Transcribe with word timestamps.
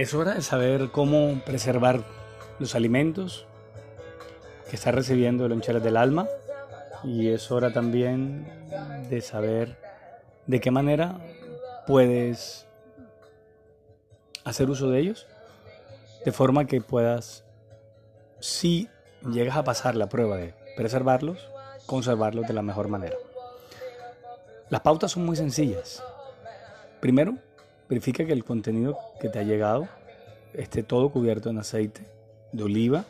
Es 0.00 0.14
hora 0.14 0.32
de 0.32 0.40
saber 0.40 0.90
cómo 0.90 1.42
preservar 1.44 2.04
los 2.58 2.74
alimentos 2.74 3.44
que 4.70 4.76
está 4.76 4.92
recibiendo 4.92 5.44
el 5.44 5.50
loncheras 5.50 5.82
del 5.82 5.98
alma 5.98 6.26
y 7.04 7.28
es 7.28 7.50
hora 7.50 7.70
también 7.70 8.46
de 9.10 9.20
saber 9.20 9.76
de 10.46 10.58
qué 10.58 10.70
manera 10.70 11.20
puedes 11.86 12.66
hacer 14.42 14.70
uso 14.70 14.88
de 14.88 15.00
ellos 15.00 15.26
de 16.24 16.32
forma 16.32 16.64
que 16.64 16.80
puedas, 16.80 17.44
si 18.38 18.88
llegas 19.30 19.58
a 19.58 19.64
pasar 19.64 19.96
la 19.96 20.08
prueba 20.08 20.38
de 20.38 20.54
preservarlos, 20.78 21.46
conservarlos 21.84 22.46
de 22.46 22.54
la 22.54 22.62
mejor 22.62 22.88
manera. 22.88 23.16
Las 24.70 24.80
pautas 24.80 25.12
son 25.12 25.26
muy 25.26 25.36
sencillas. 25.36 26.02
Primero, 27.00 27.34
verifica 27.90 28.24
que 28.24 28.32
el 28.32 28.44
contenido 28.44 28.98
que 29.20 29.28
te 29.28 29.40
ha 29.40 29.42
llegado 29.42 29.88
esté 30.54 30.84
todo 30.84 31.10
cubierto 31.10 31.50
en 31.50 31.58
aceite 31.58 32.06
de 32.52 32.62
oliva. 32.62 33.04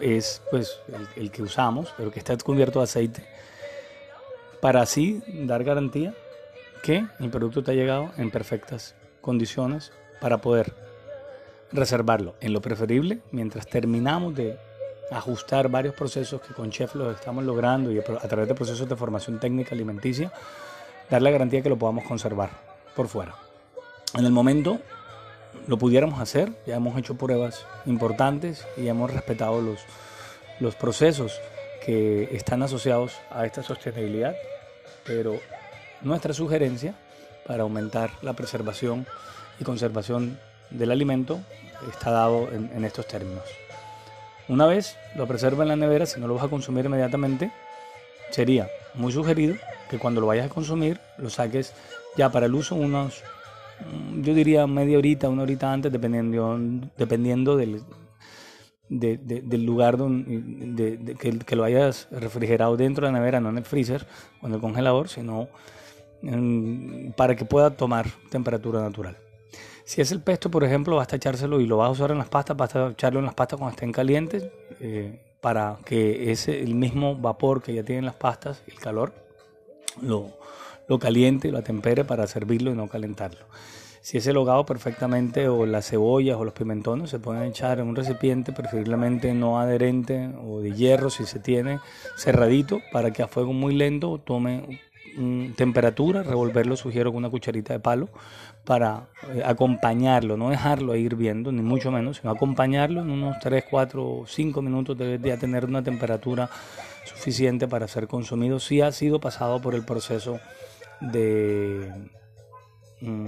Es 0.00 0.42
pues 0.50 0.80
el, 1.16 1.30
que 1.30 1.42
usamos, 1.42 1.92
pero 1.96 2.10
que 2.10 2.18
esté 2.18 2.36
cubierto 2.38 2.80
de 2.80 2.84
aceite. 2.84 3.24
Para 4.60 4.80
así 4.80 5.22
dar 5.44 5.62
garantía 5.62 6.14
que 6.82 7.06
el 7.20 7.30
producto 7.30 7.62
te 7.62 7.72
ha 7.72 7.74
llegado 7.74 8.10
en 8.16 8.30
perfectas 8.30 8.94
condiciones 9.20 9.92
para 10.20 10.38
poder 10.38 10.72
reservarlo. 11.70 12.34
En 12.40 12.54
lo 12.54 12.62
preferible, 12.62 13.20
mientras 13.30 13.66
terminamos 13.66 14.34
de 14.34 14.58
ajustar 15.10 15.68
varios 15.68 15.94
procesos 15.94 16.40
que 16.40 16.54
con 16.54 16.70
Chef 16.70 16.94
los 16.94 17.14
estamos 17.14 17.44
logrando 17.44 17.92
y 17.92 17.98
a 17.98 18.02
través 18.02 18.48
de 18.48 18.54
procesos 18.54 18.88
de 18.88 18.96
formación 18.96 19.38
técnica 19.38 19.74
alimenticia, 19.74 20.32
dar 21.10 21.20
la 21.20 21.30
garantía 21.30 21.62
que 21.62 21.68
lo 21.68 21.78
podamos 21.78 22.04
conservar 22.04 22.50
por 22.94 23.08
fuera. 23.08 23.47
En 24.14 24.24
el 24.24 24.32
momento 24.32 24.80
lo 25.66 25.76
pudiéramos 25.78 26.20
hacer, 26.20 26.52
ya 26.66 26.76
hemos 26.76 26.96
hecho 26.98 27.16
pruebas 27.16 27.66
importantes 27.84 28.66
y 28.76 28.88
hemos 28.88 29.12
respetado 29.12 29.60
los, 29.60 29.80
los 30.60 30.74
procesos 30.74 31.38
que 31.84 32.34
están 32.34 32.62
asociados 32.62 33.12
a 33.30 33.44
esta 33.44 33.62
sostenibilidad, 33.62 34.34
pero 35.04 35.38
nuestra 36.00 36.32
sugerencia 36.32 36.94
para 37.46 37.64
aumentar 37.64 38.10
la 38.22 38.32
preservación 38.32 39.06
y 39.60 39.64
conservación 39.64 40.38
del 40.70 40.90
alimento 40.90 41.40
está 41.90 42.10
dado 42.10 42.48
en, 42.52 42.70
en 42.74 42.84
estos 42.84 43.06
términos. 43.06 43.44
Una 44.48 44.66
vez 44.66 44.96
lo 45.16 45.26
preserva 45.26 45.64
en 45.64 45.68
la 45.68 45.76
nevera, 45.76 46.06
si 46.06 46.18
no 46.18 46.26
lo 46.26 46.34
vas 46.34 46.44
a 46.44 46.48
consumir 46.48 46.86
inmediatamente, 46.86 47.52
sería 48.30 48.68
muy 48.94 49.12
sugerido 49.12 49.56
que 49.90 49.98
cuando 49.98 50.20
lo 50.20 50.26
vayas 50.26 50.46
a 50.46 50.54
consumir 50.54 50.98
lo 51.18 51.28
saques 51.28 51.74
ya 52.16 52.30
para 52.30 52.46
el 52.46 52.54
uso 52.54 52.74
unos, 52.74 53.22
yo 54.20 54.34
diría 54.34 54.66
media 54.66 54.98
horita, 54.98 55.28
una 55.28 55.42
horita 55.42 55.72
antes, 55.72 55.92
dependiendo, 55.92 56.58
dependiendo 56.96 57.56
del, 57.56 57.82
del 58.88 59.64
lugar 59.64 59.96
donde, 59.96 61.16
que, 61.18 61.38
que, 61.38 61.56
lo 61.56 61.64
hayas 61.64 62.08
refrigerado 62.10 62.76
dentro 62.76 63.06
de 63.06 63.12
la 63.12 63.18
nevera, 63.18 63.40
no 63.40 63.50
en 63.50 63.58
el 63.58 63.64
freezer 63.64 64.06
o 64.42 64.46
en 64.46 64.54
el 64.54 64.60
congelador, 64.60 65.08
sino 65.08 65.48
para 67.16 67.36
que 67.36 67.44
pueda 67.44 67.70
tomar 67.70 68.06
temperatura 68.30 68.80
natural. 68.80 69.16
Si 69.84 70.00
es 70.00 70.12
el 70.12 70.20
pesto, 70.20 70.50
por 70.50 70.64
ejemplo, 70.64 70.96
basta 70.96 71.16
echárselo 71.16 71.60
y 71.60 71.66
lo 71.66 71.78
vas 71.78 71.88
a 71.88 71.92
usar 71.92 72.10
en 72.10 72.18
las 72.18 72.28
pastas, 72.28 72.56
basta 72.56 72.88
echarlo 72.88 73.20
en 73.20 73.24
las 73.24 73.34
pastas 73.34 73.58
cuando 73.58 73.74
estén 73.74 73.92
calientes 73.92 74.46
eh, 74.80 75.18
para 75.40 75.78
que 75.84 76.30
ese, 76.30 76.60
el 76.60 76.74
mismo 76.74 77.16
vapor 77.16 77.62
que 77.62 77.72
ya 77.72 77.82
tienen 77.82 78.04
las 78.04 78.16
pastas, 78.16 78.62
el 78.66 78.78
calor, 78.78 79.14
lo, 80.02 80.30
lo 80.88 80.98
caliente 80.98 81.48
y 81.48 81.50
lo 81.50 81.58
atempere 81.58 82.04
para 82.04 82.26
servirlo 82.26 82.70
y 82.70 82.74
no 82.74 82.88
calentarlo. 82.88 83.46
Si 84.00 84.16
es 84.16 84.26
el 84.26 84.36
hogado 84.36 84.64
perfectamente 84.64 85.48
o 85.48 85.66
las 85.66 85.90
cebollas 85.90 86.36
o 86.36 86.44
los 86.44 86.54
pimentones 86.54 87.10
se 87.10 87.18
pueden 87.18 87.42
echar 87.42 87.78
en 87.78 87.88
un 87.88 87.96
recipiente 87.96 88.52
preferiblemente 88.52 89.34
no 89.34 89.60
adherente 89.60 90.30
o 90.42 90.60
de 90.60 90.72
hierro 90.72 91.10
si 91.10 91.26
se 91.26 91.40
tiene 91.40 91.78
cerradito 92.16 92.80
para 92.92 93.12
que 93.12 93.22
a 93.22 93.28
fuego 93.28 93.52
muy 93.52 93.74
lento 93.74 94.18
tome 94.18 94.80
temperatura, 95.56 96.22
revolverlo 96.22 96.76
sugiero 96.76 97.10
con 97.10 97.18
una 97.18 97.30
cucharita 97.30 97.72
de 97.72 97.80
palo 97.80 98.08
para 98.64 99.08
eh, 99.34 99.42
acompañarlo, 99.44 100.36
no 100.36 100.50
dejarlo 100.50 100.94
ir 100.94 101.06
hirviendo, 101.06 101.50
ni 101.50 101.62
mucho 101.62 101.90
menos, 101.90 102.18
sino 102.18 102.30
acompañarlo 102.30 103.00
en 103.00 103.10
unos 103.10 103.36
3, 103.40 103.64
4, 103.68 104.24
5 104.26 104.62
minutos 104.62 104.96
debe 104.96 105.18
de 105.18 105.36
tener 105.36 105.64
una 105.64 105.82
temperatura 105.82 106.48
suficiente 107.04 107.66
para 107.66 107.88
ser 107.88 108.06
consumido 108.06 108.60
si 108.60 108.80
ha 108.80 108.92
sido 108.92 109.18
pasado 109.18 109.60
por 109.60 109.74
el 109.74 109.84
proceso 109.84 110.38
de, 111.00 111.92
mm, 113.00 113.26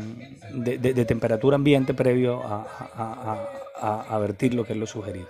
de, 0.62 1.04
temperatura 1.04 1.56
ambiente 1.56 1.94
previo 1.94 2.42
a, 2.44 3.46
a, 4.08 4.18
vertir 4.18 4.54
lo 4.54 4.64
que 4.64 4.72
es 4.72 4.78
lo 4.78 4.86
sugerido. 4.86 5.28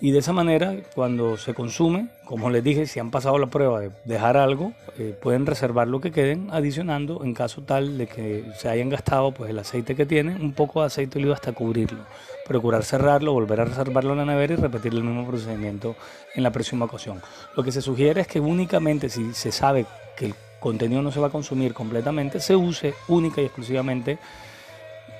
Y 0.00 0.10
de 0.10 0.18
esa 0.18 0.32
manera, 0.32 0.76
cuando 0.94 1.36
se 1.36 1.54
consume, 1.54 2.08
como 2.26 2.50
les 2.50 2.64
dije, 2.64 2.86
si 2.86 2.98
han 2.98 3.10
pasado 3.10 3.38
la 3.38 3.46
prueba 3.46 3.80
de 3.80 3.90
dejar 4.04 4.36
algo, 4.36 4.72
eh, 4.98 5.16
pueden 5.22 5.46
reservar 5.46 5.86
lo 5.86 6.00
que 6.00 6.10
queden, 6.10 6.48
adicionando 6.50 7.22
en 7.22 7.32
caso 7.32 7.62
tal 7.62 7.96
de 7.96 8.08
que 8.08 8.44
se 8.58 8.68
hayan 8.68 8.88
gastado 8.88 9.32
pues 9.32 9.50
el 9.50 9.58
aceite 9.58 9.94
que 9.94 10.04
tiene, 10.04 10.34
un 10.34 10.52
poco 10.52 10.80
de 10.80 10.88
aceite 10.88 11.14
de 11.14 11.20
oliva 11.20 11.34
hasta 11.34 11.52
cubrirlo. 11.52 12.00
Procurar 12.46 12.84
cerrarlo, 12.84 13.32
volver 13.32 13.60
a 13.60 13.64
reservarlo 13.66 14.12
en 14.12 14.18
la 14.18 14.24
nevera 14.24 14.54
y 14.54 14.56
repetir 14.56 14.92
el 14.92 15.04
mismo 15.04 15.26
procedimiento 15.26 15.94
en 16.34 16.42
la 16.42 16.50
próxima 16.50 16.86
ocasión. 16.86 17.22
Lo 17.56 17.62
que 17.62 17.72
se 17.72 17.80
sugiere 17.80 18.20
es 18.22 18.26
que 18.26 18.40
únicamente 18.40 19.08
si 19.08 19.32
se 19.32 19.52
sabe 19.52 19.86
que 20.16 20.26
el 20.26 20.34
contenido 20.64 21.02
no 21.02 21.12
se 21.12 21.20
va 21.20 21.26
a 21.26 21.30
consumir 21.30 21.74
completamente, 21.74 22.40
se 22.40 22.56
use 22.56 22.94
única 23.08 23.42
y 23.42 23.44
exclusivamente 23.44 24.12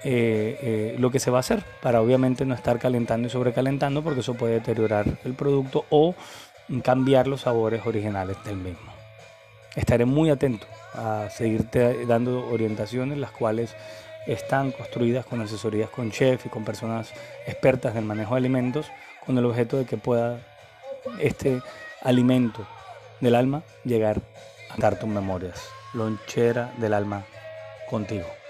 eh, 0.03 0.59
eh, 0.63 0.97
lo 0.99 1.11
que 1.11 1.19
se 1.19 1.31
va 1.31 1.37
a 1.37 1.41
hacer 1.41 1.63
para 1.83 2.01
obviamente 2.01 2.47
no 2.47 2.55
estar 2.55 2.79
calentando 2.79 3.29
y 3.29 3.31
sobrecalentando 3.31 4.03
porque 4.03 4.21
eso 4.21 4.33
puede 4.33 4.55
deteriorar 4.55 5.05
el 5.23 5.35
producto 5.35 5.85
o 5.91 6.15
cambiar 6.83 7.27
los 7.27 7.43
sabores 7.43 7.85
originales 7.85 8.39
del 8.47 8.57
mismo. 8.57 8.91
Estaré 9.77 10.07
muy 10.07 10.31
atento 10.31 10.67
a 10.95 11.29
seguirte 11.29 12.07
dando 12.07 12.49
orientaciones 12.49 13.19
las 13.19 13.31
cuales 13.31 13.77
están 14.27 14.73
construidas 14.73 15.27
con 15.27 15.43
asesorías 15.43 15.91
con 15.91 16.11
chef 16.11 16.47
y 16.47 16.49
con 16.49 16.65
personas 16.65 17.13
expertas 17.47 17.93
del 17.93 18.07
manejo 18.07 18.33
de 18.33 18.39
alimentos 18.39 18.87
con 19.27 19.37
el 19.37 19.45
objeto 19.45 19.77
de 19.77 19.85
que 19.85 19.99
pueda 19.99 20.39
este 21.19 21.61
alimento 22.03 22.67
del 23.21 23.35
alma 23.35 23.63
llegar 23.85 24.23
a 24.75 24.81
dar 24.81 24.99
tus 24.99 25.09
memorias. 25.09 25.73
Lonchera 25.93 26.73
del 26.77 26.95
alma 26.95 27.27
contigo. 27.87 28.44